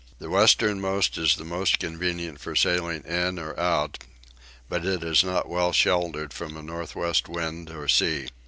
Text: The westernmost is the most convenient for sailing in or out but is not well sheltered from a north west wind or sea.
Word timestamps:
The 0.17 0.31
westernmost 0.31 1.15
is 1.19 1.35
the 1.35 1.45
most 1.45 1.77
convenient 1.77 2.39
for 2.41 2.55
sailing 2.55 3.03
in 3.03 3.37
or 3.37 3.55
out 3.59 4.03
but 4.67 4.83
is 4.83 5.23
not 5.23 5.47
well 5.47 5.71
sheltered 5.73 6.33
from 6.33 6.57
a 6.57 6.63
north 6.63 6.95
west 6.95 7.29
wind 7.29 7.69
or 7.69 7.87
sea. 7.87 8.27